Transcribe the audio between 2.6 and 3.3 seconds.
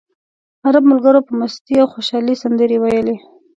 وویلې.